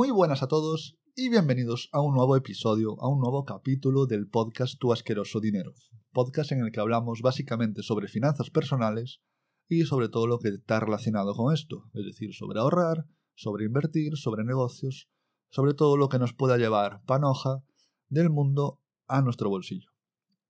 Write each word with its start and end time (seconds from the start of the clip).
Muy 0.00 0.10
buenas 0.10 0.42
a 0.42 0.48
todos 0.48 0.96
y 1.14 1.28
bienvenidos 1.28 1.90
a 1.92 2.00
un 2.00 2.14
nuevo 2.14 2.34
episodio, 2.34 2.98
a 3.02 3.08
un 3.10 3.20
nuevo 3.20 3.44
capítulo 3.44 4.06
del 4.06 4.26
podcast 4.26 4.80
Tu 4.80 4.94
asqueroso 4.94 5.40
dinero, 5.40 5.74
podcast 6.10 6.52
en 6.52 6.60
el 6.60 6.72
que 6.72 6.80
hablamos 6.80 7.20
básicamente 7.20 7.82
sobre 7.82 8.08
finanzas 8.08 8.48
personales 8.48 9.20
y 9.68 9.82
sobre 9.82 10.08
todo 10.08 10.26
lo 10.26 10.38
que 10.38 10.48
está 10.48 10.80
relacionado 10.80 11.34
con 11.34 11.52
esto, 11.52 11.84
es 11.92 12.06
decir, 12.06 12.32
sobre 12.32 12.60
ahorrar, 12.60 13.04
sobre 13.34 13.66
invertir, 13.66 14.16
sobre 14.16 14.42
negocios, 14.42 15.10
sobre 15.50 15.74
todo 15.74 15.98
lo 15.98 16.08
que 16.08 16.18
nos 16.18 16.32
pueda 16.32 16.56
llevar 16.56 17.02
panoja 17.04 17.62
del 18.08 18.30
mundo 18.30 18.80
a 19.06 19.20
nuestro 19.20 19.50
bolsillo. 19.50 19.90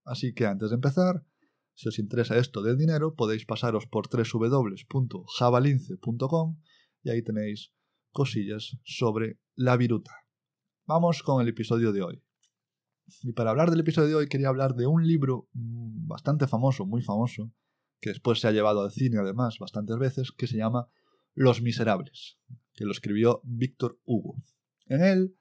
Así 0.05 0.32
que 0.32 0.46
antes 0.46 0.71
de 0.71 0.77
empezar, 0.77 1.25
si 1.75 1.89
os 1.89 1.98
interesa 1.98 2.39
esto 2.39 2.62
del 2.62 2.79
dinero, 2.79 3.17
podéis 3.17 3.46
pasaros 3.46 3.89
por 3.89 4.09
www.javalince.com 4.09 6.61
y 7.03 7.11
ahí 7.11 7.25
tenéis 7.25 7.73
cosillas 8.10 8.78
sobre 8.84 9.38
la 9.55 9.77
viruta. 9.77 10.12
Vamos 10.87 11.23
con 11.23 11.41
el 11.42 11.48
episodio 11.48 11.92
de 11.92 12.02
hoy. 12.02 12.23
Y 13.23 13.33
para 13.33 13.50
hablar 13.50 13.70
del 13.70 13.80
episodio 13.80 14.09
de 14.09 14.14
hoy 14.14 14.28
quería 14.28 14.48
hablar 14.48 14.74
de 14.74 14.86
un 14.86 15.06
libro 15.06 15.48
mm, 15.52 16.06
bastante 16.06 16.46
famoso, 16.46 16.86
muy 16.86 17.02
famoso, 17.02 17.52
que 18.00 18.10
después 18.10 18.41
se 18.41 18.48
ha 18.48 18.52
llevado 18.52 18.83
al 18.83 18.91
cine 18.91 19.19
además 19.19 19.59
bastantes 19.59 19.98
veces, 19.98 20.33
que 20.33 20.46
se 20.46 20.56
llama 20.56 20.88
Los 21.34 21.62
Miserables, 21.62 22.38
que 22.74 22.84
lo 22.84 22.92
escribió 22.92 23.41
Víctor 23.45 24.00
Hugo. 24.05 24.36
En 24.86 25.02
él 25.02 25.36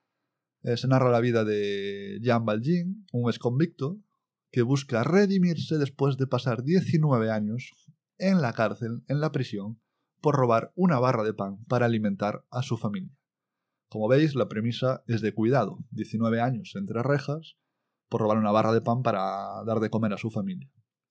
eh, 0.64 0.78
se 0.78 0.88
narra 0.88 1.10
la 1.10 1.22
vida 1.22 1.46
de 1.46 2.20
Jean 2.22 2.46
Valjean, 2.46 3.06
un 3.12 3.30
exconvicto 3.30 4.00
que 4.52 4.62
busca 4.62 5.04
redimirse 5.04 5.78
después 5.78 6.18
de 6.18 6.28
pasar 6.28 6.64
19 6.64 7.32
años 7.32 7.74
en 8.18 8.42
la 8.42 8.54
cárcel, 8.54 9.04
en 9.08 9.22
la 9.22 9.32
prisión, 9.32 9.80
por 10.22 10.36
robar 10.36 10.72
una 10.76 11.00
barra 11.00 11.24
de 11.24 11.34
pan 11.34 11.64
para 11.66 11.86
alimentar 11.86 12.46
a 12.52 12.62
su 12.62 12.78
familia. 12.78 13.16
Como 13.90 14.08
veis, 14.08 14.36
la 14.36 14.48
premisa 14.48 15.04
es 15.08 15.22
de 15.22 15.34
cuidado, 15.34 15.80
19 15.92 16.42
años 16.42 16.74
entre 16.76 17.02
rejas, 17.02 17.58
por 18.08 18.22
robar 18.22 18.38
una 18.38 18.52
barra 18.52 18.72
de 18.72 18.82
pan 18.82 19.02
para 19.02 19.64
dar 19.66 19.80
de 19.80 19.90
comer 19.90 20.14
a 20.14 20.18
su 20.18 20.30
familia. 20.30 20.70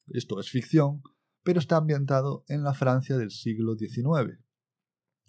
Esto 0.08 0.40
es 0.40 0.50
ficción, 0.50 1.02
pero 1.42 1.60
está 1.60 1.76
ambientado 1.76 2.44
en 2.48 2.62
la 2.62 2.74
Francia 2.74 3.16
del 3.16 3.30
siglo 3.30 3.76
XIX. 3.76 4.38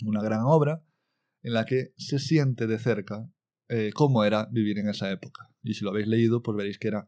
Una 0.05 0.21
gran 0.21 0.41
obra 0.43 0.83
en 1.41 1.53
la 1.53 1.66
que 1.66 1.93
se 1.97 2.19
siente 2.19 2.67
de 2.67 2.80
cerca 2.80 3.31
eh, 3.67 3.91
cómo 3.93 4.23
era 4.23 4.47
vivir 4.52 4.80
en 4.80 4.89
esa 4.89 5.11
época. 5.11 5.52
Y 5.61 5.75
si 5.75 5.83
lo 5.83 5.91
habéis 5.91 6.08
leído, 6.08 6.41
pues 6.41 6.58
veréis 6.58 6.80
que 6.80 6.88
era 6.88 7.08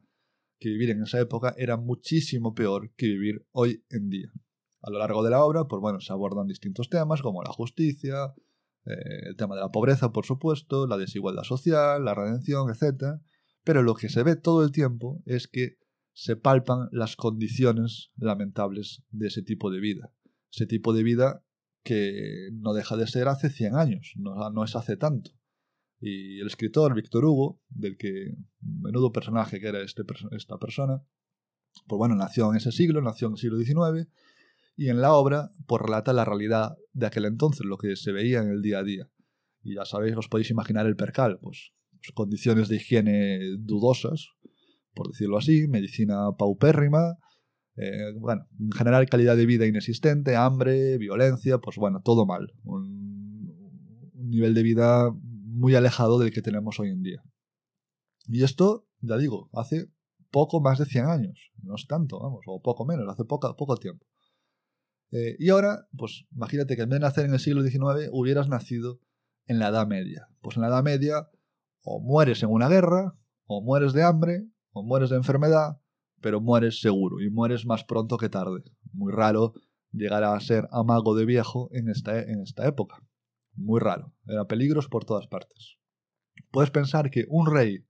que 0.59 0.69
vivir 0.69 0.91
en 0.91 1.01
esa 1.01 1.19
época 1.19 1.55
era 1.57 1.75
muchísimo 1.75 2.53
peor 2.53 2.93
que 2.95 3.07
vivir 3.07 3.47
hoy 3.51 3.83
en 3.89 4.09
día. 4.09 4.31
A 4.81 4.89
lo 4.89 4.99
largo 4.99 5.23
de 5.23 5.29
la 5.29 5.43
obra, 5.43 5.65
pues 5.65 5.79
bueno, 5.81 5.99
se 5.99 6.11
abordan 6.11 6.47
distintos 6.47 6.89
temas 6.89 7.21
como 7.21 7.43
la 7.43 7.51
justicia, 7.51 8.33
eh, 8.85 9.27
el 9.27 9.35
tema 9.35 9.55
de 9.55 9.61
la 9.61 9.71
pobreza, 9.71 10.11
por 10.11 10.25
supuesto, 10.25 10.87
la 10.87 10.97
desigualdad 10.97 11.43
social, 11.43 12.03
la 12.03 12.15
redención, 12.15 12.69
etc. 12.69 13.21
Pero 13.63 13.83
lo 13.83 13.93
que 13.93 14.09
se 14.09 14.23
ve 14.23 14.35
todo 14.35 14.63
el 14.63 14.71
tiempo 14.71 15.21
es 15.25 15.47
que 15.47 15.77
se 16.13 16.35
palpan 16.35 16.89
las 16.91 17.15
condiciones 17.15 18.11
lamentables 18.17 19.03
de 19.11 19.27
ese 19.27 19.43
tipo 19.43 19.71
de 19.71 19.79
vida. 19.79 20.13
Ese 20.51 20.65
tipo 20.65 20.93
de 20.93 21.03
vida 21.03 21.45
que 21.83 22.49
no 22.53 22.73
deja 22.73 22.97
de 22.97 23.07
ser 23.07 23.27
hace 23.27 23.49
100 23.49 23.75
años, 23.75 24.13
no, 24.17 24.63
es 24.63 24.75
hace 24.75 24.97
tanto. 24.97 25.31
Y 25.99 26.39
el 26.39 26.47
escritor 26.47 26.93
Víctor 26.95 27.25
Hugo, 27.25 27.61
del 27.69 27.97
que 27.97 28.35
menudo 28.59 29.11
personaje 29.11 29.59
que 29.59 29.67
era 29.67 29.81
este, 29.81 30.03
esta 30.31 30.57
persona, 30.57 31.03
pues 31.87 31.97
bueno, 31.97 32.15
nació 32.15 32.49
en 32.51 32.57
ese 32.57 32.71
siglo, 32.71 33.01
nació 33.01 33.27
en 33.27 33.33
el 33.33 33.39
siglo 33.39 33.57
XIX, 33.57 34.09
y 34.75 34.89
en 34.89 35.01
la 35.01 35.13
obra 35.13 35.51
pues 35.67 35.81
relata 35.81 36.13
la 36.13 36.25
realidad 36.25 36.71
de 36.93 37.05
aquel 37.05 37.25
entonces, 37.25 37.65
lo 37.65 37.77
que 37.77 37.95
se 37.95 38.11
veía 38.11 38.41
en 38.41 38.49
el 38.49 38.61
día 38.61 38.79
a 38.79 38.83
día. 38.83 39.09
Y 39.63 39.75
ya 39.75 39.85
sabéis, 39.85 40.15
os 40.17 40.27
podéis 40.27 40.49
imaginar 40.49 40.85
el 40.87 40.95
percal, 40.95 41.39
pues, 41.41 41.71
pues 41.91 42.11
condiciones 42.13 42.67
de 42.67 42.77
higiene 42.77 43.39
dudosas, 43.59 44.29
por 44.93 45.09
decirlo 45.09 45.37
así, 45.37 45.67
medicina 45.67 46.31
paupérrima, 46.37 47.17
eh, 47.77 48.13
bueno, 48.19 48.47
en 48.59 48.71
general 48.71 49.07
calidad 49.07 49.37
de 49.37 49.45
vida 49.45 49.65
inexistente, 49.65 50.35
hambre, 50.35 50.97
violencia, 50.97 51.59
pues 51.59 51.77
bueno, 51.77 52.01
todo 52.03 52.25
mal. 52.25 52.51
Un, 52.63 53.21
nivel 54.13 54.53
de 54.53 54.63
vida 54.63 55.11
muy 55.11 55.75
alejado 55.75 56.17
del 56.17 56.31
que 56.31 56.41
tenemos 56.41 56.79
hoy 56.79 56.89
en 56.89 57.01
día. 57.01 57.21
Y 58.27 58.43
esto, 58.43 58.87
ya 59.01 59.17
digo, 59.17 59.49
hace 59.51 59.87
poco 60.31 60.61
más 60.61 60.79
de 60.79 60.85
100 60.85 61.05
años, 61.05 61.51
no 61.61 61.75
es 61.75 61.85
tanto, 61.85 62.19
vamos, 62.19 62.41
o 62.47 62.61
poco 62.61 62.85
menos, 62.85 63.05
hace 63.09 63.25
poco, 63.25 63.53
poco 63.57 63.75
tiempo. 63.75 64.05
Eh, 65.11 65.35
y 65.39 65.49
ahora, 65.49 65.87
pues 65.97 66.25
imagínate 66.31 66.75
que 66.75 66.83
en 66.83 66.89
vez 66.89 66.99
de 66.99 67.05
nacer 67.05 67.25
en 67.25 67.33
el 67.33 67.39
siglo 67.39 67.63
XIX, 67.63 68.09
hubieras 68.11 68.47
nacido 68.47 68.99
en 69.45 69.59
la 69.59 69.69
Edad 69.69 69.87
Media. 69.87 70.29
Pues 70.41 70.55
en 70.55 70.61
la 70.61 70.69
Edad 70.69 70.83
Media 70.83 71.29
o 71.83 71.99
mueres 71.99 72.43
en 72.43 72.49
una 72.49 72.69
guerra, 72.69 73.17
o 73.45 73.61
mueres 73.61 73.93
de 73.93 74.03
hambre, 74.03 74.47
o 74.71 74.83
mueres 74.83 75.09
de 75.09 75.17
enfermedad, 75.17 75.81
pero 76.21 76.39
mueres 76.39 76.79
seguro 76.79 77.19
y 77.19 77.29
mueres 77.29 77.65
más 77.65 77.83
pronto 77.83 78.17
que 78.17 78.29
tarde. 78.29 78.63
Muy 78.93 79.11
raro 79.11 79.53
llegar 79.91 80.23
a 80.23 80.39
ser 80.39 80.67
amago 80.71 81.15
de 81.15 81.25
viejo 81.25 81.69
en 81.73 81.89
esta, 81.89 82.21
en 82.21 82.41
esta 82.41 82.67
época. 82.67 83.03
Muy 83.55 83.79
raro. 83.79 84.13
Era 84.25 84.45
peligros 84.45 84.87
por 84.87 85.03
todas 85.03 85.27
partes. 85.27 85.77
Puedes 86.51 86.71
pensar 86.71 87.09
que 87.09 87.25
un 87.27 87.47
rey 87.47 87.85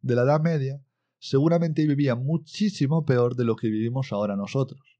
de 0.00 0.14
la 0.14 0.22
Edad 0.22 0.40
Media 0.40 0.82
seguramente 1.18 1.86
vivía 1.86 2.14
muchísimo 2.14 3.04
peor 3.04 3.34
de 3.34 3.44
lo 3.44 3.56
que 3.56 3.68
vivimos 3.68 4.12
ahora 4.12 4.36
nosotros. 4.36 4.99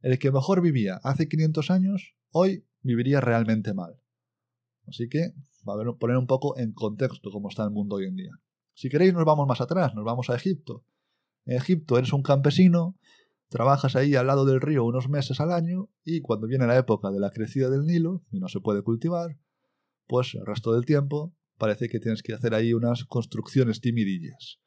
El 0.00 0.18
que 0.18 0.32
mejor 0.32 0.62
vivía 0.62 1.00
hace 1.02 1.28
500 1.28 1.70
años, 1.70 2.14
hoy 2.30 2.64
viviría 2.82 3.20
realmente 3.20 3.74
mal. 3.74 4.00
Así 4.86 5.08
que, 5.08 5.34
a 5.66 5.98
poner 5.98 6.16
un 6.16 6.26
poco 6.26 6.58
en 6.58 6.72
contexto 6.72 7.30
cómo 7.30 7.48
está 7.48 7.64
el 7.64 7.70
mundo 7.70 7.96
hoy 7.96 8.06
en 8.06 8.16
día. 8.16 8.32
Si 8.74 8.88
queréis, 8.88 9.12
nos 9.12 9.24
vamos 9.24 9.46
más 9.46 9.60
atrás, 9.60 9.94
nos 9.94 10.04
vamos 10.04 10.30
a 10.30 10.36
Egipto. 10.36 10.84
En 11.44 11.56
Egipto 11.56 11.98
eres 11.98 12.12
un 12.12 12.22
campesino, 12.22 12.96
trabajas 13.48 13.94
ahí 13.96 14.14
al 14.14 14.26
lado 14.26 14.46
del 14.46 14.60
río 14.60 14.84
unos 14.84 15.08
meses 15.08 15.40
al 15.40 15.52
año 15.52 15.90
y 16.04 16.20
cuando 16.22 16.46
viene 16.46 16.66
la 16.66 16.78
época 16.78 17.10
de 17.10 17.20
la 17.20 17.30
crecida 17.30 17.68
del 17.68 17.84
Nilo 17.84 18.22
y 18.30 18.40
no 18.40 18.48
se 18.48 18.60
puede 18.60 18.82
cultivar, 18.82 19.36
pues 20.06 20.34
el 20.34 20.46
resto 20.46 20.72
del 20.72 20.86
tiempo 20.86 21.34
parece 21.58 21.88
que 21.88 22.00
tienes 22.00 22.22
que 22.22 22.32
hacer 22.32 22.54
ahí 22.54 22.72
unas 22.72 23.04
construcciones 23.04 23.80
timidillas. 23.80 24.60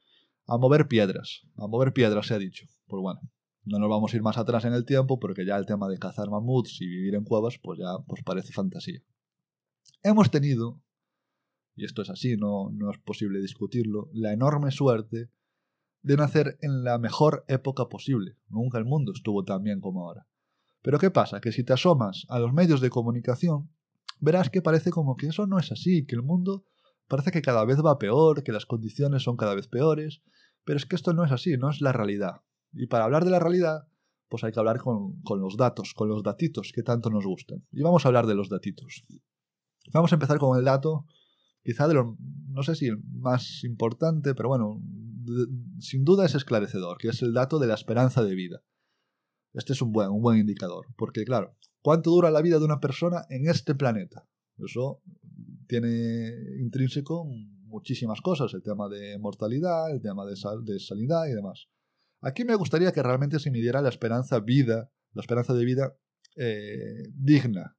A 0.45 0.57
mover 0.57 0.87
piedras, 0.87 1.41
a 1.55 1.67
mover 1.67 1.93
piedras 1.93 2.27
se 2.27 2.35
ha 2.35 2.37
dicho. 2.37 2.67
Pues 2.85 3.01
bueno, 3.01 3.21
no 3.65 3.79
nos 3.79 3.89
vamos 3.89 4.13
a 4.13 4.15
ir 4.17 4.21
más 4.21 4.37
atrás 4.37 4.65
en 4.65 4.73
el 4.73 4.85
tiempo 4.85 5.19
porque 5.19 5.45
ya 5.45 5.57
el 5.57 5.65
tema 5.65 5.87
de 5.87 5.97
cazar 5.97 6.29
mamuts 6.29 6.81
y 6.81 6.87
vivir 6.87 7.15
en 7.15 7.23
cuevas 7.23 7.57
pues 7.61 7.79
ya 7.79 7.97
pues 8.07 8.23
parece 8.23 8.51
fantasía. 8.51 9.01
Hemos 10.01 10.31
tenido, 10.31 10.81
y 11.75 11.85
esto 11.85 12.01
es 12.01 12.09
así, 12.09 12.35
no, 12.35 12.69
no 12.71 12.91
es 12.91 12.97
posible 12.97 13.39
discutirlo, 13.39 14.09
la 14.13 14.33
enorme 14.33 14.71
suerte 14.71 15.29
de 16.01 16.17
nacer 16.17 16.57
en 16.61 16.83
la 16.83 16.97
mejor 16.97 17.45
época 17.47 17.87
posible. 17.87 18.37
Nunca 18.49 18.77
el 18.77 18.85
mundo 18.85 19.13
estuvo 19.15 19.43
tan 19.45 19.63
bien 19.63 19.79
como 19.79 20.05
ahora. 20.05 20.27
Pero 20.81 20.99
¿qué 20.99 21.09
pasa? 21.09 21.39
Que 21.39 21.53
si 21.53 21.63
te 21.63 21.71
asomas 21.71 22.25
a 22.27 22.39
los 22.39 22.53
medios 22.53 22.81
de 22.81 22.89
comunicación, 22.89 23.69
verás 24.19 24.49
que 24.49 24.61
parece 24.61 24.91
como 24.91 25.15
que 25.15 25.27
eso 25.27 25.47
no 25.47 25.57
es 25.57 25.71
así, 25.71 26.05
que 26.05 26.15
el 26.15 26.21
mundo 26.21 26.65
parece 27.07 27.31
que 27.31 27.41
cada 27.41 27.63
vez 27.63 27.77
va 27.77 27.97
peor, 27.97 28.43
que 28.43 28.51
las 28.51 28.65
condiciones 28.65 29.23
son 29.23 29.37
cada 29.37 29.55
vez 29.55 29.67
peores, 29.67 30.21
pero 30.65 30.77
es 30.77 30.85
que 30.85 30.97
esto 30.97 31.13
no 31.13 31.23
es 31.23 31.31
así, 31.31 31.57
no 31.57 31.69
es 31.69 31.79
la 31.79 31.93
realidad. 31.93 32.41
Y 32.73 32.87
para 32.87 33.05
hablar 33.05 33.25
de 33.25 33.31
la 33.31 33.39
realidad, 33.39 33.87
pues 34.29 34.43
hay 34.43 34.51
que 34.51 34.59
hablar 34.59 34.79
con, 34.79 35.21
los 35.39 35.57
datos, 35.57 35.93
con 35.93 36.09
los 36.09 36.23
datitos 36.23 36.71
que 36.73 36.83
tanto 36.83 37.09
nos 37.09 37.25
gustan. 37.25 37.63
Y 37.71 37.81
vamos 37.81 38.05
a 38.05 38.09
hablar 38.09 38.27
de 38.27 38.35
los 38.35 38.49
datitos. 38.49 39.05
Vamos 39.93 40.11
a 40.11 40.15
empezar 40.15 40.37
con 40.39 40.57
el 40.57 40.65
dato, 40.65 41.05
quizá 41.63 41.87
de 41.87 41.93
lo, 41.93 42.17
no 42.47 42.63
sé 42.63 42.75
si 42.75 42.87
el 42.87 42.97
más 43.03 43.63
importante, 43.63 44.33
pero 44.33 44.49
bueno, 44.49 44.81
sin 45.79 46.03
duda 46.03 46.25
es 46.25 46.35
esclarecedor, 46.35 46.97
que 46.97 47.09
es 47.09 47.21
el 47.21 47.33
dato 47.33 47.59
de 47.59 47.67
la 47.67 47.75
esperanza 47.75 48.23
de 48.23 48.33
vida. 48.33 48.63
Este 49.53 49.73
es 49.73 49.81
un 49.81 49.91
buen, 49.91 50.09
un 50.09 50.21
buen 50.21 50.39
indicador, 50.39 50.87
porque 50.95 51.25
claro, 51.25 51.55
¿Cuánto 51.83 52.11
dura 52.11 52.31
la 52.31 52.41
vida 52.41 52.59
de 52.59 52.65
una 52.65 52.79
persona 52.79 53.25
en 53.29 53.49
este 53.49 53.75
planeta? 53.75 54.25
Eso 54.57 55.01
tiene 55.67 56.31
intrínseco 56.61 57.25
muchísimas 57.65 58.21
cosas, 58.21 58.53
el 58.53 58.63
tema 58.63 58.87
de 58.87 59.19
mortalidad, 59.19 59.91
el 59.91 60.01
tema 60.01 60.25
de, 60.25 60.35
de 60.63 60.79
sanidad 60.79 61.25
y 61.25 61.33
demás. 61.33 61.67
Aquí 62.23 62.45
me 62.45 62.55
gustaría 62.55 62.93
que 62.93 63.03
realmente 63.03 63.37
se 63.37 63.51
midiera 63.51 63.81
la 63.81 63.89
esperanza 63.89 64.39
vida, 64.39 64.89
la 65.11 65.21
esperanza 65.21 65.53
de 65.53 65.65
vida 65.65 65.97
eh, 66.37 67.03
digna, 67.13 67.77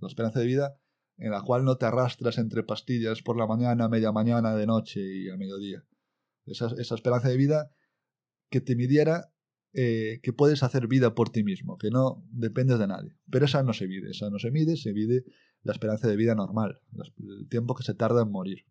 la 0.00 0.08
esperanza 0.08 0.38
de 0.38 0.46
vida 0.46 0.76
en 1.16 1.32
la 1.32 1.42
cual 1.42 1.64
no 1.64 1.76
te 1.76 1.86
arrastras 1.86 2.38
entre 2.38 2.62
pastillas 2.62 3.20
por 3.20 3.36
la 3.36 3.46
mañana, 3.46 3.88
media 3.88 4.12
mañana, 4.12 4.54
de 4.54 4.66
noche 4.66 5.00
y 5.00 5.28
a 5.28 5.36
mediodía. 5.36 5.84
Esa, 6.46 6.68
esa 6.78 6.94
esperanza 6.94 7.28
de 7.28 7.36
vida 7.36 7.72
que 8.48 8.60
te 8.60 8.76
midiera 8.76 9.32
eh, 9.72 10.20
que 10.22 10.32
puedes 10.32 10.62
hacer 10.62 10.86
vida 10.86 11.14
por 11.14 11.30
ti 11.30 11.42
mismo, 11.42 11.76
que 11.76 11.90
no 11.90 12.24
dependes 12.30 12.78
de 12.78 12.86
nadie. 12.86 13.16
Pero 13.28 13.44
esa 13.44 13.62
no 13.64 13.72
se 13.72 13.88
mide, 13.88 14.12
esa 14.12 14.30
no 14.30 14.38
se 14.38 14.52
mide, 14.52 14.76
se 14.76 14.92
mide 14.92 15.24
la 15.62 15.72
esperanza 15.72 16.08
de 16.08 16.16
vida 16.16 16.36
normal, 16.36 16.80
el 17.18 17.48
tiempo 17.48 17.74
que 17.74 17.82
se 17.82 17.94
tarda 17.94 18.22
en 18.22 18.30
morir. 18.30 18.64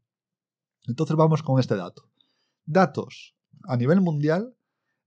Entonces 0.88 1.18
vamos 1.18 1.44
con 1.44 1.60
este 1.60 1.76
dato. 1.76 2.10
Datos 2.66 3.36
a 3.64 3.76
nivel 3.76 4.00
mundial 4.00 4.56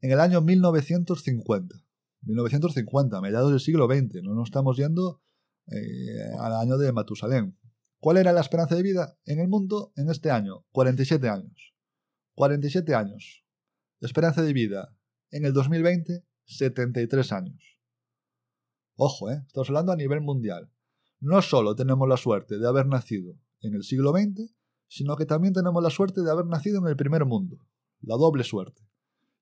en 0.03 0.11
el 0.11 0.21
año 0.21 0.43
1950. 0.43 1.77
1950, 2.25 3.21
mediados 3.21 3.51
del 3.51 3.61
siglo 3.61 3.87
XX, 3.87 4.23
no 4.23 4.35
nos 4.35 4.49
estamos 4.49 4.77
yendo 4.77 5.23
eh, 5.67 6.35
al 6.39 6.55
año 6.55 6.77
de 6.77 6.93
Matusalén. 6.93 7.59
¿Cuál 7.99 8.17
era 8.17 8.33
la 8.33 8.41
esperanza 8.41 8.75
de 8.75 8.83
vida 8.83 9.17
en 9.25 9.39
el 9.41 9.49
mundo 9.49 9.93
en 9.97 10.11
este 10.11 10.31
año? 10.31 10.67
47 10.73 11.29
años. 11.29 11.75
47 12.35 12.95
años. 12.95 13.45
Esperanza 14.01 14.43
de 14.43 14.53
vida 14.53 14.97
en 15.31 15.45
el 15.45 15.53
2020, 15.53 16.25
73 16.45 17.33
años. 17.33 17.81
Ojo, 18.97 19.31
¿eh? 19.31 19.43
Estamos 19.47 19.69
hablando 19.71 19.93
a 19.93 19.97
nivel 19.97 20.21
mundial. 20.21 20.71
No 21.21 21.41
solo 21.43 21.77
tenemos 21.77 22.09
la 22.09 22.17
suerte 22.17 22.59
de 22.59 22.69
haber 22.69 22.87
nacido 22.87 23.39
en 23.61 23.75
el 23.75 23.85
siglo 23.85 24.13
XX, 24.13 24.53
sino 24.89 25.17
que 25.17 25.27
también 25.27 25.55
tenemos 25.55 25.83
la 25.83 25.91
suerte 25.91 26.23
de 26.23 26.31
haber 26.31 26.47
nacido 26.47 26.79
en 26.81 26.89
el 26.89 26.97
primer 26.97 27.25
mundo. 27.25 27.59
La 28.01 28.17
doble 28.17 28.43
suerte. 28.43 28.83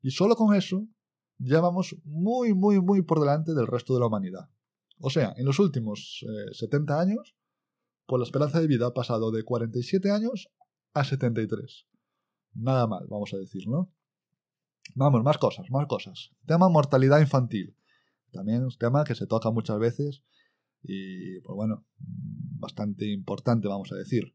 Y 0.02 0.10
solo 0.10 0.36
con 0.36 0.54
eso 0.54 0.86
ya 1.38 1.60
vamos 1.60 1.96
muy, 2.04 2.54
muy, 2.54 2.80
muy 2.80 3.02
por 3.02 3.20
delante 3.20 3.54
del 3.54 3.66
resto 3.66 3.94
de 3.94 4.00
la 4.00 4.06
humanidad. 4.06 4.50
O 4.98 5.10
sea, 5.10 5.32
en 5.36 5.46
los 5.46 5.58
últimos 5.58 6.24
70 6.52 6.94
eh, 6.94 7.00
años, 7.00 7.36
pues 8.06 8.20
la 8.20 8.24
esperanza 8.24 8.60
de 8.60 8.66
vida 8.66 8.86
ha 8.86 8.94
pasado 8.94 9.30
de 9.30 9.42
47 9.42 10.10
años 10.10 10.50
a 10.92 11.04
73. 11.04 11.86
Nada 12.54 12.86
mal, 12.86 13.06
vamos 13.08 13.32
a 13.32 13.38
decir, 13.38 13.66
¿no? 13.68 13.92
Vamos, 14.94 15.22
más 15.22 15.38
cosas, 15.38 15.70
más 15.70 15.86
cosas. 15.86 16.32
Tema 16.46 16.68
mortalidad 16.68 17.20
infantil. 17.20 17.76
También 18.32 18.58
es 18.66 18.74
un 18.74 18.78
tema 18.78 19.04
que 19.04 19.14
se 19.14 19.26
toca 19.26 19.50
muchas 19.50 19.78
veces 19.78 20.22
y, 20.82 21.40
pues 21.40 21.54
bueno, 21.54 21.86
bastante 21.98 23.10
importante, 23.10 23.68
vamos 23.68 23.92
a 23.92 23.96
decir. 23.96 24.34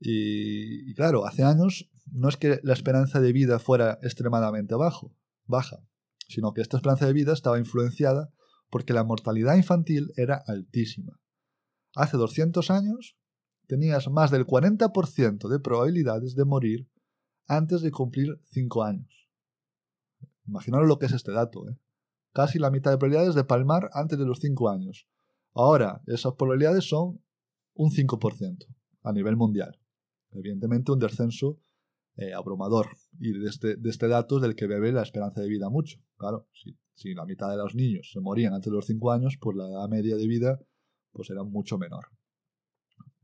Y, 0.00 0.94
claro, 0.94 1.26
hace 1.26 1.42
años 1.42 1.90
no 2.06 2.28
es 2.28 2.36
que 2.36 2.60
la 2.62 2.72
esperanza 2.72 3.20
de 3.20 3.32
vida 3.32 3.58
fuera 3.58 3.98
extremadamente 4.02 4.74
bajo, 4.74 5.14
baja, 5.44 5.82
sino 6.28 6.52
que 6.52 6.60
esta 6.60 6.76
esperanza 6.76 7.06
de 7.06 7.12
vida 7.12 7.32
estaba 7.32 7.58
influenciada 7.58 8.32
porque 8.70 8.92
la 8.92 9.04
mortalidad 9.04 9.56
infantil 9.56 10.12
era 10.16 10.42
altísima. 10.46 11.20
Hace 11.94 12.16
200 12.16 12.70
años 12.70 13.16
tenías 13.66 14.08
más 14.08 14.30
del 14.30 14.46
40% 14.46 15.48
de 15.48 15.60
probabilidades 15.60 16.34
de 16.34 16.44
morir 16.44 16.88
antes 17.46 17.80
de 17.80 17.90
cumplir 17.90 18.40
5 18.50 18.84
años. 18.84 19.28
Imaginaros 20.46 20.86
lo 20.86 20.98
que 20.98 21.06
es 21.06 21.12
este 21.12 21.32
dato, 21.32 21.68
¿eh? 21.68 21.78
Casi 22.32 22.58
la 22.58 22.70
mitad 22.70 22.90
de 22.90 22.98
probabilidades 22.98 23.34
de 23.34 23.44
palmar 23.44 23.90
antes 23.94 24.18
de 24.18 24.26
los 24.26 24.38
5 24.38 24.68
años. 24.68 25.08
Ahora, 25.54 26.02
esas 26.06 26.34
probabilidades 26.34 26.88
son 26.88 27.22
un 27.74 27.90
5% 27.90 28.66
a 29.02 29.12
nivel 29.12 29.36
mundial 29.36 29.78
evidentemente 30.32 30.92
un 30.92 30.98
descenso 30.98 31.58
eh, 32.16 32.32
abrumador. 32.34 32.88
Y 33.20 33.38
de 33.38 33.48
este, 33.48 33.76
de 33.76 33.90
este 33.90 34.08
dato 34.08 34.36
es 34.36 34.42
del 34.42 34.56
que 34.56 34.66
bebe 34.66 34.92
la 34.92 35.02
esperanza 35.02 35.40
de 35.40 35.48
vida 35.48 35.70
mucho. 35.70 35.98
Claro, 36.16 36.48
si, 36.52 36.76
si, 36.94 37.14
la 37.14 37.24
mitad 37.24 37.48
de 37.50 37.56
los 37.56 37.74
niños 37.74 38.10
se 38.12 38.20
morían 38.20 38.54
antes 38.54 38.70
de 38.70 38.76
los 38.76 38.86
5 38.86 39.12
años, 39.12 39.38
pues 39.40 39.56
la 39.56 39.68
edad 39.68 39.88
media 39.88 40.16
de 40.16 40.26
vida 40.26 40.60
pues 41.12 41.30
era 41.30 41.44
mucho 41.44 41.78
menor. 41.78 42.06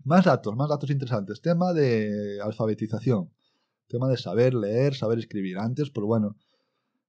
Más 0.05 0.25
datos, 0.25 0.55
más 0.55 0.69
datos 0.69 0.91
interesantes. 0.91 1.41
Tema 1.41 1.73
de 1.73 2.39
alfabetización. 2.43 3.31
Tema 3.89 4.09
de 4.09 4.17
saber 4.17 4.55
leer, 4.55 4.95
saber 4.95 5.19
escribir. 5.19 5.59
Antes, 5.59 5.91
pues 5.91 6.07
bueno, 6.07 6.37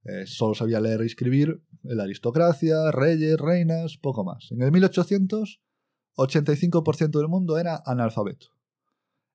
eh, 0.06 0.26
solo 0.26 0.54
sabía 0.54 0.80
leer 0.80 1.02
y 1.02 1.08
escribir 1.08 1.62
la 1.84 2.04
aristocracia, 2.04 2.92
reyes, 2.92 3.38
reinas, 3.38 3.98
poco 3.98 4.24
más. 4.24 4.52
En 4.52 4.62
el 4.62 4.72
1800, 4.72 5.62
85% 6.16 7.18
del 7.18 7.28
mundo 7.28 7.58
era 7.58 7.82
analfabeto. 7.86 8.55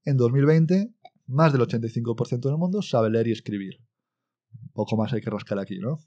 En 0.05 0.17
2020, 0.17 0.95
más 1.27 1.53
del 1.53 1.63
85% 1.63 2.41
del 2.41 2.57
mundo 2.57 2.83
sabe 2.83 3.11
leer 3.11 3.29
y 3.29 3.33
escribir. 3.33 3.81
Poco 4.73 4.97
más 4.97 5.13
hay 5.13 5.21
que 5.21 5.31
rascar 5.31 5.59
aquí, 5.59 5.79
¿no? 5.79 6.01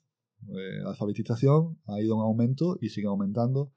Eh, 0.49 0.81
la 0.81 0.89
alfabetización 0.89 1.79
ha 1.85 2.01
ido 2.01 2.15
en 2.15 2.21
aumento 2.21 2.77
y 2.81 2.89
sigue 2.89 3.07
aumentando 3.07 3.71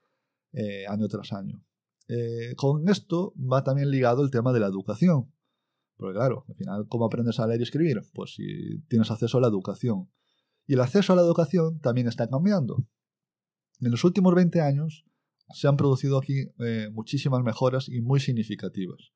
eh, 0.52 0.86
año 0.88 1.06
tras 1.08 1.32
año. 1.32 1.62
Eh, 2.08 2.54
con 2.56 2.88
esto 2.88 3.34
va 3.36 3.62
también 3.62 3.90
ligado 3.90 4.24
el 4.24 4.30
tema 4.30 4.52
de 4.52 4.60
la 4.60 4.66
educación. 4.66 5.32
Porque 5.96 6.14
claro, 6.14 6.44
al 6.48 6.54
final, 6.56 6.86
¿cómo 6.88 7.06
aprendes 7.06 7.38
a 7.40 7.46
leer 7.46 7.60
y 7.60 7.64
escribir? 7.64 8.00
Pues 8.12 8.34
si 8.34 8.80
tienes 8.88 9.10
acceso 9.10 9.38
a 9.38 9.40
la 9.40 9.48
educación. 9.48 10.10
Y 10.66 10.74
el 10.74 10.80
acceso 10.80 11.12
a 11.12 11.16
la 11.16 11.22
educación 11.22 11.78
también 11.80 12.08
está 12.08 12.28
cambiando. 12.28 12.76
En 13.80 13.90
los 13.90 14.04
últimos 14.04 14.34
20 14.34 14.60
años 14.60 15.04
se 15.54 15.68
han 15.68 15.76
producido 15.76 16.18
aquí 16.18 16.48
muchísimas 16.90 17.42
mejoras 17.44 17.88
y 17.88 18.00
muy 18.00 18.18
significativas. 18.18 19.12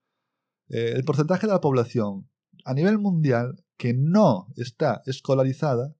Eh, 0.70 0.92
el 0.94 1.04
porcentaje 1.04 1.46
de 1.46 1.52
la 1.52 1.60
población 1.60 2.30
a 2.64 2.74
nivel 2.74 2.98
mundial 2.98 3.64
que 3.76 3.92
no 3.92 4.46
está 4.56 5.02
escolarizada 5.04 5.96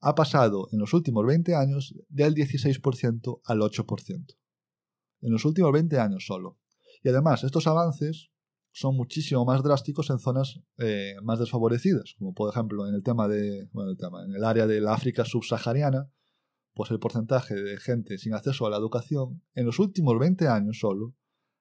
ha 0.00 0.14
pasado 0.14 0.68
en 0.72 0.78
los 0.78 0.92
últimos 0.92 1.26
20 1.26 1.54
años 1.54 1.94
del 2.08 2.34
16% 2.34 3.40
al 3.44 3.60
8%. 3.60 4.36
En 5.22 5.32
los 5.32 5.44
últimos 5.44 5.72
20 5.72 5.98
años 5.98 6.26
solo. 6.26 6.58
Y 7.02 7.08
además, 7.08 7.44
estos 7.44 7.66
avances 7.66 8.30
son 8.72 8.96
muchísimo 8.96 9.44
más 9.44 9.62
drásticos 9.62 10.10
en 10.10 10.18
zonas 10.18 10.60
eh, 10.78 11.16
más 11.22 11.38
desfavorecidas, 11.38 12.14
como 12.18 12.34
por 12.34 12.50
ejemplo 12.50 12.86
en 12.86 12.94
el 12.94 13.02
tema 13.02 13.28
de, 13.28 13.68
bueno, 13.72 13.92
en 13.92 14.34
el 14.34 14.44
área 14.44 14.66
del 14.66 14.88
África 14.88 15.24
subsahariana, 15.24 16.10
pues 16.74 16.90
el 16.90 16.98
porcentaje 16.98 17.54
de 17.54 17.78
gente 17.78 18.16
sin 18.18 18.34
acceso 18.34 18.66
a 18.66 18.70
la 18.70 18.76
educación 18.76 19.42
en 19.54 19.66
los 19.66 19.78
últimos 19.78 20.18
20 20.18 20.48
años 20.48 20.78
solo 20.78 21.14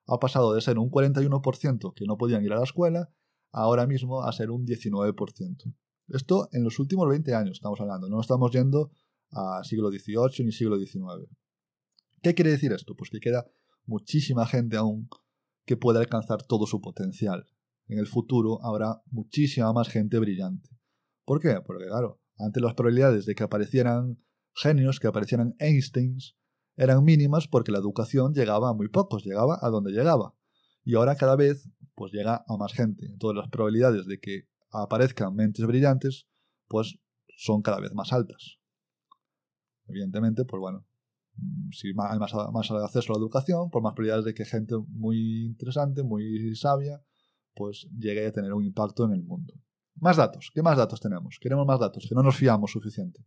ha 0.10 0.20
pasado 0.20 0.54
de 0.54 0.62
ser 0.62 0.78
un 0.78 0.90
41% 0.90 1.94
que 1.94 2.06
no 2.06 2.18
podían 2.18 2.44
ir 2.44 2.52
a 2.54 2.58
la 2.58 2.64
escuela, 2.64 3.10
ahora 3.52 3.88
mismo 3.88 4.24
a 4.24 4.32
ser 4.32 4.52
un 4.52 4.66
19%. 4.66 5.76
Esto 6.08 6.50
en 6.52 6.64
los 6.64 6.80
últimos 6.80 7.08
20 7.08 7.34
años 7.36 7.58
estamos 7.58 7.80
hablando, 7.80 8.10
no 8.10 8.20
estamos 8.20 8.52
yendo 8.52 8.92
a 9.32 9.64
siglo 9.64 9.90
XVIII 9.92 10.46
ni 10.46 10.52
siglo 10.52 10.78
XIX. 10.78 11.30
¿Qué 12.22 12.34
quiere 12.34 12.52
decir 12.52 12.74
esto? 12.74 12.96
Pues 12.96 13.10
que 13.10 13.20
queda 13.20 13.46
muchísima 13.86 14.46
gente 14.46 14.78
aún 14.78 15.08
que 15.66 15.78
puede 15.78 16.00
alcanzar 16.00 16.44
todo 16.44 16.66
su 16.66 16.82
potencial. 16.82 17.46
En 17.88 18.00
el 18.00 18.08
futuro 18.08 18.64
habrá 18.64 19.02
muchísima 19.12 19.72
más 19.72 19.90
gente 19.90 20.18
brillante. 20.20 20.70
¿Por 21.26 21.40
qué? 21.40 21.62
Porque 21.66 21.86
claro, 21.86 22.20
ante 22.38 22.60
las 22.60 22.74
probabilidades 22.74 23.26
de 23.26 23.36
que 23.36 23.44
aparecieran 23.44 24.24
genios, 24.56 25.00
que 25.00 25.08
aparecieran 25.08 25.56
Einsteins, 25.60 26.36
eran 26.80 27.04
mínimas 27.04 27.48
porque 27.48 27.74
la 27.74 27.80
educación 27.80 28.34
llegaba 28.34 28.70
a 28.70 28.74
muy 28.74 28.88
pocos, 28.88 29.26
llegaba 29.26 29.60
a 29.62 29.70
donde 29.70 29.92
llegaba. 29.92 30.34
Y 30.86 30.96
ahora 30.96 31.16
cada 31.16 31.36
vez 31.36 31.70
pues 31.94 32.14
llega 32.14 32.46
a 32.48 32.58
más 32.58 32.74
gente. 32.74 33.06
Entonces 33.06 33.38
las 33.38 33.50
probabilidades 33.50 34.06
de 34.06 34.18
que 34.20 34.48
aparezcan 34.72 35.36
mentes 35.36 35.66
brillantes 35.66 36.26
pues 36.70 36.98
son 37.38 37.62
cada 37.62 37.82
vez 37.82 37.94
más 37.94 38.14
altas. 38.14 38.60
Evidentemente, 39.88 40.46
pues 40.46 40.62
bueno, 40.62 40.86
mm, 41.36 41.72
si 41.72 41.90
hay 41.90 41.94
más, 41.94 42.34
acceso 42.34 43.12
a 43.12 43.16
la 43.16 43.20
educación, 43.20 43.70
por 43.72 43.82
más 43.82 43.94
probabilidades 43.94 44.26
de 44.26 44.34
que 44.34 44.46
gente 44.46 44.76
muy 44.88 45.48
interesante, 45.48 46.04
muy 46.04 46.56
sabia, 46.56 47.04
pues 47.56 47.90
llegue 47.92 48.26
a 48.26 48.32
tener 48.32 48.54
un 48.54 48.64
impacto 48.64 49.04
en 49.04 49.12
el 49.12 49.24
mundo. 49.24 49.54
Más 49.96 50.16
datos. 50.16 50.50
¿Qué 50.54 50.62
más 50.62 50.78
datos 50.78 51.02
tenemos? 51.02 51.40
Queremos 51.42 51.66
más 51.66 51.80
datos, 51.80 52.06
que 52.08 52.16
no 52.16 52.24
nos 52.24 52.38
fiamos 52.38 52.72
suficiente. 52.72 53.26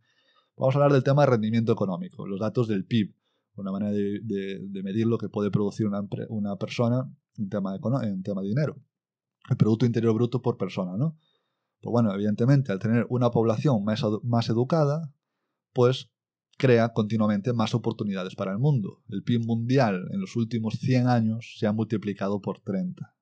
Vamos 0.55 0.73
a 0.73 0.79
hablar 0.79 0.93
del 0.93 1.03
tema 1.03 1.23
de 1.23 1.31
rendimiento 1.31 1.71
económico, 1.71 2.25
los 2.25 2.39
datos 2.39 2.67
del 2.67 2.85
PIB 2.85 3.13
una 3.55 3.71
manera 3.71 3.91
de, 3.91 4.81
medir 4.83 5.07
lo 5.07 5.17
que 5.17 5.29
puede 5.29 5.51
producir 5.51 5.85
una, 5.87 6.01
una 6.29 6.55
persona 6.57 7.11
en 7.37 7.49
tema, 7.49 7.73
de, 7.73 8.07
en 8.07 8.23
tema 8.23 8.41
de 8.41 8.47
dinero. 8.47 8.81
El 9.49 9.57
Producto 9.57 9.85
Interior 9.85 10.13
Bruto 10.13 10.41
por 10.41 10.57
persona, 10.57 10.97
¿no? 10.97 11.17
Pues 11.81 11.91
bueno, 11.91 12.13
evidentemente, 12.13 12.71
al 12.71 12.79
tener 12.79 13.05
una 13.09 13.29
población 13.29 13.83
más, 13.83 14.03
más 14.23 14.49
educada, 14.49 15.13
pues 15.73 16.09
crea 16.57 16.93
continuamente 16.93 17.51
más 17.51 17.75
oportunidades 17.75 18.35
para 18.35 18.51
el 18.51 18.59
mundo. 18.59 19.03
El 19.09 19.23
PIB 19.23 19.45
mundial 19.45 20.07
en 20.11 20.21
los 20.21 20.35
últimos 20.35 20.75
100 20.75 21.07
años 21.07 21.55
se 21.59 21.67
ha 21.67 21.73
multiplicado 21.73 22.41
por 22.41 22.61
30. 22.61 23.15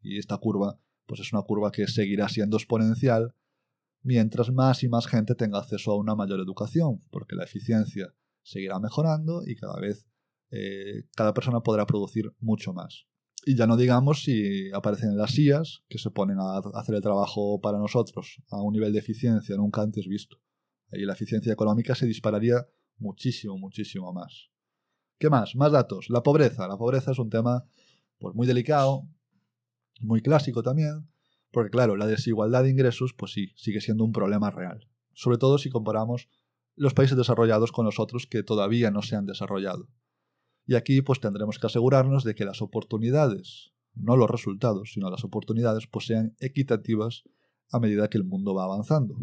Y 0.00 0.18
esta 0.18 0.38
curva, 0.38 0.80
pues 1.06 1.20
es 1.20 1.32
una 1.32 1.42
curva 1.42 1.70
que 1.70 1.86
seguirá 1.86 2.28
siendo 2.28 2.56
exponencial 2.56 3.34
mientras 4.02 4.50
más 4.50 4.82
y 4.82 4.88
más 4.88 5.06
gente 5.06 5.34
tenga 5.34 5.58
acceso 5.58 5.92
a 5.92 5.98
una 5.98 6.14
mayor 6.14 6.40
educación, 6.40 7.00
porque 7.10 7.36
la 7.36 7.44
eficiencia 7.44 8.14
seguirá 8.48 8.78
mejorando 8.80 9.42
y 9.46 9.54
cada 9.54 9.78
vez 9.78 10.06
eh, 10.50 11.04
cada 11.14 11.34
persona 11.34 11.60
podrá 11.60 11.86
producir 11.86 12.32
mucho 12.40 12.72
más. 12.72 13.06
Y 13.44 13.54
ya 13.54 13.66
no 13.66 13.76
digamos 13.76 14.22
si 14.22 14.70
aparecen 14.72 15.16
las 15.16 15.38
IAS 15.38 15.84
que 15.88 15.98
se 15.98 16.10
ponen 16.10 16.38
a 16.40 16.58
hacer 16.74 16.94
el 16.94 17.02
trabajo 17.02 17.60
para 17.60 17.78
nosotros 17.78 18.42
a 18.50 18.60
un 18.62 18.72
nivel 18.72 18.92
de 18.92 18.98
eficiencia 18.98 19.56
nunca 19.56 19.82
antes 19.82 20.06
visto. 20.06 20.38
Ahí 20.90 21.02
la 21.02 21.12
eficiencia 21.12 21.52
económica 21.52 21.94
se 21.94 22.06
dispararía 22.06 22.66
muchísimo, 22.96 23.58
muchísimo 23.58 24.12
más. 24.12 24.50
¿Qué 25.18 25.28
más? 25.30 25.54
Más 25.54 25.72
datos. 25.72 26.06
La 26.08 26.22
pobreza. 26.22 26.66
La 26.66 26.76
pobreza 26.76 27.12
es 27.12 27.18
un 27.18 27.28
tema 27.28 27.64
pues, 28.18 28.34
muy 28.34 28.46
delicado, 28.46 29.06
muy 30.00 30.22
clásico 30.22 30.62
también, 30.62 31.08
porque 31.50 31.70
claro, 31.70 31.96
la 31.96 32.06
desigualdad 32.06 32.62
de 32.62 32.70
ingresos, 32.70 33.14
pues 33.14 33.32
sí, 33.32 33.52
sigue 33.56 33.80
siendo 33.80 34.04
un 34.04 34.12
problema 34.12 34.50
real. 34.50 34.88
Sobre 35.12 35.38
todo 35.38 35.58
si 35.58 35.70
comparamos 35.70 36.28
los 36.78 36.94
países 36.94 37.16
desarrollados 37.16 37.72
con 37.72 37.84
los 37.84 37.98
otros 37.98 38.26
que 38.26 38.42
todavía 38.42 38.90
no 38.90 39.02
se 39.02 39.16
han 39.16 39.26
desarrollado. 39.26 39.88
Y 40.64 40.74
aquí 40.74 41.02
pues 41.02 41.20
tendremos 41.20 41.58
que 41.58 41.66
asegurarnos 41.66 42.24
de 42.24 42.34
que 42.34 42.44
las 42.44 42.62
oportunidades, 42.62 43.72
no 43.94 44.16
los 44.16 44.30
resultados, 44.30 44.92
sino 44.92 45.10
las 45.10 45.24
oportunidades 45.24 45.86
pues 45.86 46.06
sean 46.06 46.36
equitativas 46.38 47.24
a 47.72 47.80
medida 47.80 48.08
que 48.08 48.18
el 48.18 48.24
mundo 48.24 48.54
va 48.54 48.64
avanzando. 48.64 49.16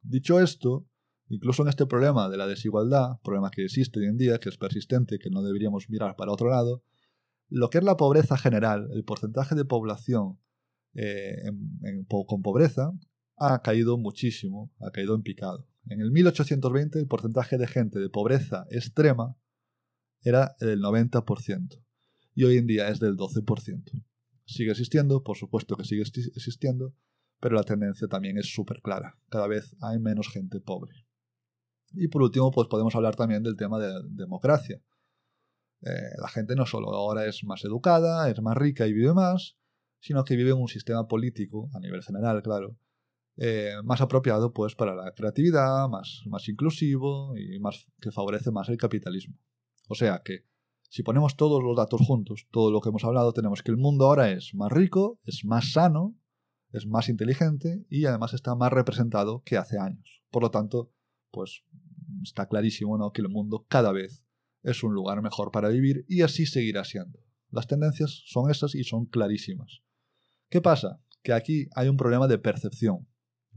Dicho 0.00 0.40
esto, 0.40 0.86
incluso 1.28 1.62
en 1.62 1.68
este 1.68 1.84
problema 1.84 2.28
de 2.28 2.38
la 2.38 2.46
desigualdad, 2.46 3.20
problema 3.22 3.50
que 3.50 3.64
existe 3.64 4.00
hoy 4.00 4.06
en 4.06 4.16
día, 4.16 4.38
que 4.38 4.48
es 4.48 4.56
persistente, 4.56 5.18
que 5.18 5.30
no 5.30 5.42
deberíamos 5.42 5.90
mirar 5.90 6.16
para 6.16 6.32
otro 6.32 6.48
lado, 6.48 6.82
lo 7.48 7.70
que 7.70 7.78
es 7.78 7.84
la 7.84 7.96
pobreza 7.96 8.38
general, 8.38 8.88
el 8.92 9.04
porcentaje 9.04 9.54
de 9.54 9.64
población 9.64 10.38
eh, 10.94 11.50
con 12.26 12.42
pobreza, 12.42 12.92
ha 13.36 13.62
caído 13.62 13.98
muchísimo, 13.98 14.72
ha 14.80 14.90
caído 14.90 15.14
en 15.14 15.22
picado. 15.22 15.66
En 15.90 16.02
el 16.02 16.10
1820 16.10 16.98
el 16.98 17.06
porcentaje 17.06 17.56
de 17.56 17.66
gente 17.66 17.98
de 17.98 18.10
pobreza 18.10 18.66
extrema 18.70 19.36
era 20.20 20.54
del 20.60 20.80
90% 20.80 21.82
y 22.34 22.44
hoy 22.44 22.58
en 22.58 22.66
día 22.66 22.88
es 22.88 23.00
del 23.00 23.16
12%. 23.16 24.04
Sigue 24.44 24.70
existiendo, 24.70 25.22
por 25.22 25.36
supuesto 25.36 25.76
que 25.76 25.84
sigue 25.84 26.02
existiendo, 26.02 26.94
pero 27.40 27.56
la 27.56 27.62
tendencia 27.62 28.06
también 28.06 28.36
es 28.38 28.52
súper 28.52 28.80
clara. 28.82 29.18
Cada 29.28 29.46
vez 29.46 29.76
hay 29.80 29.98
menos 29.98 30.28
gente 30.28 30.60
pobre. 30.60 31.06
Y 31.92 32.08
por 32.08 32.22
último, 32.22 32.50
pues 32.50 32.68
podemos 32.68 32.94
hablar 32.94 33.16
también 33.16 33.42
del 33.42 33.56
tema 33.56 33.78
de 33.78 33.92
democracia. 34.10 34.82
Eh, 35.80 36.10
la 36.20 36.28
gente 36.28 36.54
no 36.54 36.66
solo 36.66 36.92
ahora 36.94 37.26
es 37.26 37.44
más 37.44 37.64
educada, 37.64 38.28
es 38.28 38.42
más 38.42 38.56
rica 38.56 38.86
y 38.86 38.92
vive 38.92 39.14
más, 39.14 39.56
sino 40.00 40.24
que 40.24 40.36
vive 40.36 40.50
en 40.50 40.58
un 40.58 40.68
sistema 40.68 41.08
político, 41.08 41.70
a 41.74 41.80
nivel 41.80 42.02
general, 42.02 42.42
claro, 42.42 42.76
eh, 43.40 43.74
más 43.84 44.00
apropiado 44.00 44.52
pues 44.52 44.74
para 44.74 44.94
la 44.94 45.12
creatividad, 45.12 45.88
más, 45.88 46.22
más 46.26 46.48
inclusivo 46.48 47.36
y 47.36 47.58
más, 47.60 47.86
que 48.00 48.10
favorece 48.10 48.50
más 48.50 48.68
el 48.68 48.76
capitalismo. 48.76 49.36
O 49.88 49.94
sea 49.94 50.22
que 50.24 50.44
si 50.90 51.02
ponemos 51.02 51.36
todos 51.36 51.62
los 51.62 51.76
datos 51.76 52.00
juntos, 52.00 52.48
todo 52.50 52.72
lo 52.72 52.80
que 52.80 52.88
hemos 52.88 53.04
hablado, 53.04 53.32
tenemos 53.32 53.62
que 53.62 53.70
el 53.70 53.76
mundo 53.76 54.06
ahora 54.06 54.32
es 54.32 54.54
más 54.54 54.72
rico, 54.72 55.20
es 55.24 55.44
más 55.44 55.72
sano, 55.72 56.16
es 56.72 56.86
más 56.86 57.08
inteligente 57.08 57.84
y 57.88 58.06
además 58.06 58.34
está 58.34 58.54
más 58.56 58.72
representado 58.72 59.42
que 59.44 59.56
hace 59.56 59.78
años. 59.78 60.22
Por 60.30 60.42
lo 60.42 60.50
tanto, 60.50 60.92
pues 61.30 61.62
está 62.22 62.48
clarísimo 62.48 62.98
¿no? 62.98 63.12
que 63.12 63.22
el 63.22 63.28
mundo 63.28 63.66
cada 63.68 63.92
vez 63.92 64.24
es 64.62 64.82
un 64.82 64.94
lugar 64.94 65.22
mejor 65.22 65.52
para 65.52 65.68
vivir 65.68 66.04
y 66.08 66.22
así 66.22 66.44
seguirá 66.44 66.84
siendo. 66.84 67.20
Las 67.50 67.66
tendencias 67.66 68.22
son 68.26 68.50
esas 68.50 68.74
y 68.74 68.82
son 68.82 69.06
clarísimas. 69.06 69.82
¿Qué 70.50 70.60
pasa? 70.60 71.00
Que 71.22 71.32
aquí 71.32 71.68
hay 71.74 71.88
un 71.88 71.96
problema 71.96 72.26
de 72.26 72.38
percepción. 72.38 73.06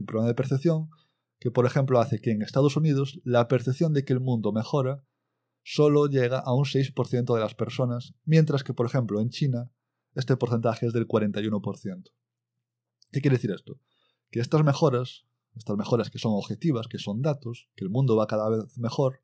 Un 0.02 0.06
problema 0.06 0.28
de 0.28 0.34
percepción 0.34 0.90
que, 1.38 1.52
por 1.52 1.64
ejemplo, 1.64 2.00
hace 2.00 2.20
que 2.20 2.32
en 2.32 2.42
Estados 2.42 2.76
Unidos 2.76 3.20
la 3.24 3.46
percepción 3.46 3.92
de 3.92 4.04
que 4.04 4.12
el 4.12 4.20
mundo 4.20 4.52
mejora 4.52 5.04
solo 5.62 6.06
llega 6.06 6.40
a 6.40 6.52
un 6.54 6.64
6% 6.64 7.34
de 7.34 7.40
las 7.40 7.54
personas, 7.54 8.14
mientras 8.24 8.64
que, 8.64 8.74
por 8.74 8.86
ejemplo, 8.86 9.20
en 9.20 9.30
China 9.30 9.70
este 10.14 10.36
porcentaje 10.36 10.86
es 10.86 10.92
del 10.92 11.06
41%. 11.06 12.10
¿Qué 13.12 13.20
quiere 13.20 13.36
decir 13.36 13.52
esto? 13.52 13.78
Que 14.30 14.40
estas 14.40 14.64
mejoras, 14.64 15.24
estas 15.54 15.76
mejoras 15.76 16.10
que 16.10 16.18
son 16.18 16.32
objetivas, 16.32 16.88
que 16.88 16.98
son 16.98 17.22
datos, 17.22 17.68
que 17.76 17.84
el 17.84 17.90
mundo 17.90 18.16
va 18.16 18.26
cada 18.26 18.50
vez 18.50 18.76
mejor, 18.76 19.22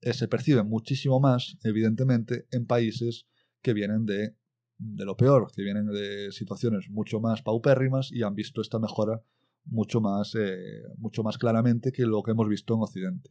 eh, 0.00 0.14
se 0.14 0.26
perciben 0.26 0.68
muchísimo 0.68 1.20
más, 1.20 1.58
evidentemente, 1.62 2.48
en 2.50 2.66
países 2.66 3.26
que 3.62 3.72
vienen 3.72 4.04
de, 4.04 4.34
de 4.78 5.04
lo 5.04 5.16
peor, 5.16 5.52
que 5.54 5.62
vienen 5.62 5.86
de 5.86 6.32
situaciones 6.32 6.90
mucho 6.90 7.20
más 7.20 7.42
paupérrimas 7.42 8.10
y 8.10 8.22
han 8.22 8.34
visto 8.34 8.60
esta 8.60 8.80
mejora 8.80 9.22
mucho 9.64 10.00
más, 10.00 10.34
eh, 10.34 10.82
mucho 10.96 11.22
más 11.22 11.38
claramente 11.38 11.92
que 11.92 12.04
lo 12.04 12.22
que 12.22 12.32
hemos 12.32 12.48
visto 12.48 12.74
en 12.74 12.82
Occidente. 12.82 13.30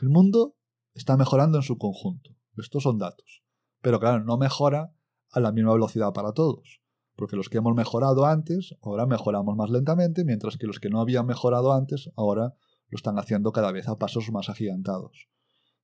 El 0.00 0.08
mundo 0.08 0.56
está 0.94 1.16
mejorando 1.16 1.58
en 1.58 1.62
su 1.62 1.78
conjunto. 1.78 2.30
Estos 2.56 2.82
son 2.82 2.98
datos. 2.98 3.42
Pero 3.80 4.00
claro, 4.00 4.24
no 4.24 4.38
mejora 4.38 4.94
a 5.32 5.40
la 5.40 5.52
misma 5.52 5.72
velocidad 5.72 6.12
para 6.12 6.32
todos. 6.32 6.80
Porque 7.16 7.36
los 7.36 7.48
que 7.48 7.58
hemos 7.58 7.74
mejorado 7.74 8.26
antes, 8.26 8.74
ahora 8.82 9.06
mejoramos 9.06 9.56
más 9.56 9.70
lentamente, 9.70 10.24
mientras 10.24 10.56
que 10.56 10.66
los 10.66 10.80
que 10.80 10.90
no 10.90 11.00
habían 11.00 11.26
mejorado 11.26 11.72
antes, 11.72 12.10
ahora 12.16 12.54
lo 12.88 12.96
están 12.96 13.18
haciendo 13.18 13.52
cada 13.52 13.72
vez 13.72 13.88
a 13.88 13.98
pasos 13.98 14.30
más 14.32 14.48
agigantados. 14.48 15.28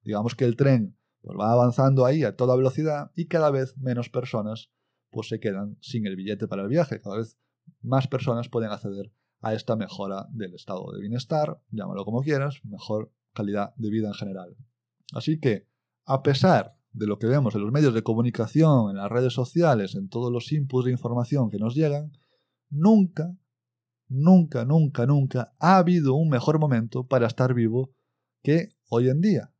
Digamos 0.03 0.35
que 0.35 0.45
el 0.45 0.57
tren 0.57 0.97
pues, 1.21 1.37
va 1.39 1.53
avanzando 1.53 2.05
ahí 2.05 2.25
a 2.25 2.37
toda 2.37 2.57
velocidad 2.57 3.11
y 3.15 3.27
cada 3.27 3.51
vez 3.51 3.77
menos 3.77 4.09
personas 4.09 4.71
pues, 5.11 5.29
se 5.29 5.41
quedan 5.41 5.77
sin 5.81 6.07
el 6.07 6.17
billete 6.17 6.49
para 6.49 6.63
el 6.63 6.69
viaje. 6.69 7.01
Cada 7.01 7.19
vez 7.19 7.37
más 7.81 8.09
personas 8.09 8.49
pueden 8.49 8.71
acceder 8.71 9.13
a 9.41 9.55
esta 9.55 9.77
mejora 9.77 10.27
del 10.31 10.55
estado 10.55 10.93
de 10.93 11.01
bienestar, 11.01 11.61
llámalo 11.71 12.05
como 12.05 12.23
quieras, 12.23 12.61
mejor 12.65 13.13
calidad 13.33 13.75
de 13.77 13.91
vida 13.91 14.09
en 14.09 14.15
general. 14.15 14.57
Así 15.13 15.39
que, 15.41 15.67
a 16.05 16.23
pesar 16.23 16.77
de 16.93 17.07
lo 17.07 17.19
que 17.19 17.27
vemos 17.27 17.55
en 17.55 17.63
los 17.63 17.73
medios 17.73 17.95
de 17.95 18.03
comunicación, 18.03 18.91
en 18.91 18.97
las 18.97 19.11
redes 19.11 19.33
sociales, 19.33 19.95
en 19.95 20.09
todos 20.09 20.33
los 20.33 20.51
inputs 20.53 20.87
de 20.87 20.93
información 20.93 21.51
que 21.51 21.59
nos 21.59 21.75
llegan, 21.75 22.13
nunca, 22.69 23.37
nunca, 24.09 24.65
nunca, 24.65 25.07
nunca 25.07 25.55
ha 25.59 25.79
habido 25.79 26.15
un 26.15 26.29
mejor 26.29 26.59
momento 26.59 27.07
para 27.07 27.27
estar 27.27 27.55
vivo 27.55 27.95
que 28.43 28.71
hoy 28.89 29.09
en 29.09 29.21
día. 29.21 29.53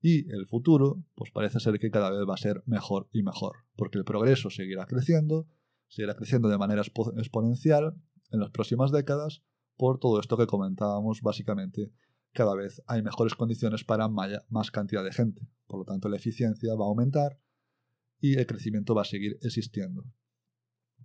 Y 0.00 0.30
el 0.32 0.46
futuro, 0.46 1.02
pues 1.14 1.30
parece 1.30 1.60
ser 1.60 1.78
que 1.78 1.90
cada 1.90 2.10
vez 2.10 2.20
va 2.28 2.34
a 2.34 2.38
ser 2.38 2.62
mejor 2.64 3.08
y 3.12 3.22
mejor, 3.22 3.56
porque 3.76 3.98
el 3.98 4.04
progreso 4.04 4.48
seguirá 4.48 4.86
creciendo, 4.86 5.46
seguirá 5.88 6.14
creciendo 6.14 6.48
de 6.48 6.56
manera 6.56 6.82
exponencial 6.82 7.94
en 8.30 8.40
las 8.40 8.50
próximas 8.50 8.92
décadas 8.92 9.42
por 9.76 9.98
todo 9.98 10.20
esto 10.20 10.36
que 10.36 10.46
comentábamos 10.46 11.22
básicamente 11.22 11.92
cada 12.32 12.54
vez 12.54 12.82
hay 12.86 13.02
mejores 13.02 13.34
condiciones 13.34 13.84
para 13.84 14.08
más 14.08 14.70
cantidad 14.70 15.02
de 15.02 15.12
gente. 15.12 15.48
Por 15.66 15.80
lo 15.80 15.84
tanto, 15.84 16.08
la 16.08 16.16
eficiencia 16.16 16.74
va 16.74 16.84
a 16.84 16.88
aumentar 16.88 17.40
y 18.20 18.38
el 18.38 18.46
crecimiento 18.46 18.94
va 18.94 19.02
a 19.02 19.06
seguir 19.06 19.38
existiendo. 19.42 20.04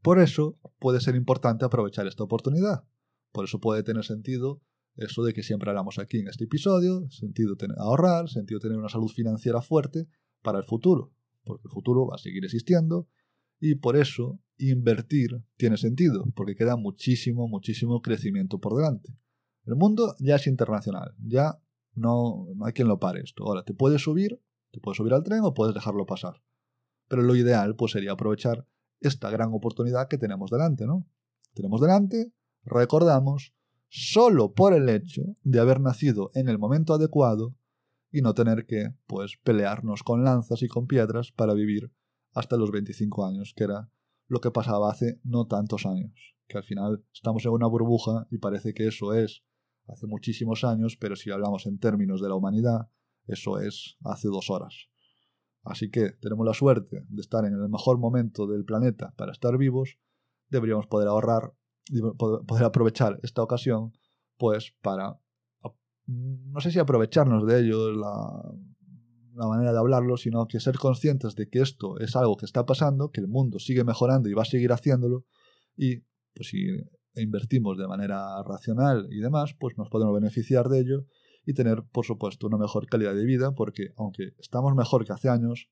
Por 0.02 0.20
eso 0.20 0.60
puede 0.78 1.02
ser 1.02 1.16
importante 1.16 1.66
aprovechar 1.66 2.06
esta 2.06 2.24
oportunidad. 2.24 2.84
Por 3.32 3.46
eso 3.46 3.60
puede 3.60 3.82
tener 3.82 4.04
sentido 4.06 4.62
eso 4.96 5.24
de 5.24 5.34
que 5.34 5.44
siempre 5.44 5.70
hablamos 5.70 6.00
aquí 6.00 6.20
en 6.20 6.28
este 6.28 6.46
episodio, 6.46 7.10
sentido 7.10 7.56
tener, 7.56 7.78
ahorrar, 7.80 8.30
sentido 8.30 8.60
tener 8.60 8.78
una 8.78 8.90
salud 8.90 9.10
financiera 9.10 9.62
fuerte 9.62 10.08
para 10.42 10.60
el 10.60 10.64
futuro, 10.64 11.12
porque 11.44 11.68
el 11.68 11.72
futuro 11.72 12.08
va 12.08 12.16
a 12.16 12.20
seguir 12.20 12.46
existiendo 12.46 13.10
y 13.60 13.76
por 13.76 13.98
eso 13.98 14.40
invertir 14.58 15.44
tiene 15.58 15.78
sentido, 15.78 16.26
porque 16.36 16.56
queda 16.56 16.76
muchísimo, 16.76 17.48
muchísimo 17.48 18.02
crecimiento 18.02 18.60
por 18.60 18.76
delante. 18.76 19.18
El 19.66 19.76
mundo 19.76 20.16
ya 20.20 20.36
es 20.36 20.48
internacional, 20.48 21.16
ya 21.20 21.60
no, 21.94 22.48
hay 22.64 22.74
quien 22.74 22.88
lo 22.88 23.00
pare 23.00 23.22
esto. 23.22 23.44
Ahora, 23.46 23.64
te 23.64 23.74
puedes 23.74 24.02
subir, 24.02 24.42
te 24.72 24.80
puedes 24.80 24.98
subir 24.98 25.14
al 25.14 25.24
tren 25.24 25.42
o 25.44 25.54
puedes 25.54 25.74
dejarlo 25.74 26.06
pasar. 26.06 26.42
Pero 27.08 27.22
lo 27.22 27.36
ideal 27.36 27.76
pues 27.76 27.94
sería 27.94 28.14
aprovechar 28.14 28.68
esta 29.00 29.30
gran 29.30 29.54
oportunidad 29.54 30.08
que 30.08 30.18
tenemos 30.18 30.52
delante, 30.52 30.86
¿no? 30.86 31.08
Tenemos 31.54 31.82
delante, 31.82 32.34
recordamos, 32.64 33.54
solo 33.88 34.54
por 34.54 34.74
el 34.74 34.90
hecho 34.90 35.22
de 35.44 35.60
haber 35.60 35.80
nacido 35.80 36.32
en 36.34 36.50
el 36.50 36.60
momento 36.60 36.94
adecuado 36.94 37.56
y 38.12 38.22
no 38.22 38.34
tener 38.34 38.66
que, 38.66 38.94
pues, 39.08 39.38
pelearnos 39.44 40.04
con 40.04 40.24
lanzas 40.24 40.62
y 40.64 40.68
con 40.68 40.88
piedras 40.88 41.32
para 41.32 41.54
vivir 41.54 41.92
hasta 42.34 42.58
los 42.58 42.72
25 42.72 43.26
años, 43.26 43.54
que 43.56 43.66
era 43.66 43.90
lo 44.28 44.40
que 44.40 44.52
pasaba 44.52 44.92
hace 44.92 45.20
no 45.24 45.48
tantos 45.48 45.86
años. 45.86 46.14
Que 46.48 46.58
al 46.58 46.64
final 46.64 47.04
estamos 47.14 47.46
en 47.46 47.52
una 47.52 47.68
burbuja 47.68 48.28
y 48.30 48.38
parece 48.38 48.74
que 48.74 48.88
eso 48.88 49.14
es 49.14 49.44
hace 49.88 50.08
muchísimos 50.08 50.64
años, 50.64 50.98
pero 51.00 51.16
si 51.16 51.32
hablamos 51.32 51.66
en 51.66 51.80
términos 51.80 52.22
de 52.22 52.30
la 52.30 52.36
humanidad, 52.36 52.90
eso 53.28 53.60
es 53.60 53.98
hace 54.04 54.28
dos 54.28 54.50
horas. 54.50 54.90
Así 55.64 55.90
que 55.90 56.12
tenemos 56.22 56.46
la 56.46 56.54
suerte 56.54 57.06
de 57.08 57.22
estar 57.22 57.44
en 57.46 57.54
el 57.54 57.70
mejor 57.70 57.98
momento 57.98 58.46
del 58.46 58.66
planeta 58.66 59.14
para 59.18 59.32
estar 59.32 59.58
vivos, 59.58 59.98
deberíamos 60.50 60.86
poder 60.88 61.08
ahorrar, 61.08 61.54
poder 62.18 62.64
aprovechar 62.64 63.20
esta 63.24 63.42
ocasión, 63.42 63.94
pues 64.38 64.76
para, 64.82 65.20
no 66.06 66.60
sé 66.60 66.72
si 66.72 66.78
aprovecharnos 66.78 67.48
de 67.48 67.62
ello, 67.62 67.92
la, 67.92 68.44
la 69.36 69.48
manera 69.48 69.72
de 69.72 69.80
hablarlo, 69.80 70.18
sino 70.18 70.48
que 70.48 70.60
ser 70.60 70.78
conscientes 70.78 71.36
de 71.36 71.50
que 71.50 71.60
esto 71.60 72.00
es 72.00 72.16
algo 72.16 72.38
que 72.38 72.46
está 72.46 72.66
pasando, 72.66 73.12
que 73.12 73.22
el 73.22 73.28
mundo 73.28 73.60
sigue 73.60 73.84
mejorando 73.84 74.30
y 74.30 74.34
va 74.34 74.44
a 74.44 74.46
seguir 74.46 74.72
haciéndolo, 74.72 75.26
y 75.76 75.98
pues 76.34 76.50
si 76.50 76.68
invertimos 77.16 77.78
de 77.78 77.88
manera 77.88 78.42
racional 78.44 79.08
y 79.12 79.20
demás, 79.20 79.56
pues 79.60 79.78
nos 79.78 79.90
podemos 79.90 80.14
beneficiar 80.14 80.70
de 80.70 80.80
ello 80.80 81.06
y 81.46 81.54
tener, 81.54 81.84
por 81.92 82.06
supuesto, 82.06 82.48
una 82.48 82.58
mejor 82.58 82.88
calidad 82.88 83.14
de 83.14 83.26
vida, 83.26 83.54
porque 83.54 83.90
aunque 83.98 84.34
estamos 84.40 84.74
mejor 84.76 85.06
que 85.06 85.14
hace 85.14 85.30
años, 85.30 85.70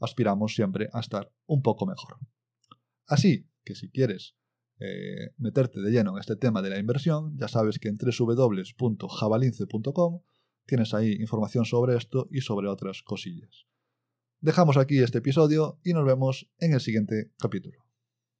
aspiramos 0.00 0.54
siempre 0.54 0.88
a 0.92 1.00
estar 1.00 1.32
un 1.46 1.62
poco 1.62 1.86
mejor. 1.86 2.18
Así 3.06 3.48
que 3.64 3.74
si 3.74 3.90
quieres 3.90 4.36
eh, 4.78 5.32
meterte 5.38 5.80
de 5.80 5.90
lleno 5.90 6.12
en 6.12 6.20
este 6.20 6.36
tema 6.36 6.62
de 6.62 6.70
la 6.70 6.78
inversión, 6.78 7.36
ya 7.36 7.48
sabes 7.48 7.80
que 7.80 7.88
en 7.88 7.98
www.javalince.com 7.98 10.20
tienes 10.68 10.94
ahí 10.94 11.14
información 11.14 11.64
sobre 11.64 11.96
esto 11.96 12.28
y 12.30 12.42
sobre 12.42 12.68
otras 12.68 13.02
cosillas. 13.02 13.66
Dejamos 14.40 14.76
aquí 14.76 14.98
este 14.98 15.18
episodio 15.18 15.80
y 15.82 15.94
nos 15.94 16.04
vemos 16.04 16.48
en 16.58 16.74
el 16.74 16.80
siguiente 16.80 17.32
capítulo. 17.38 17.87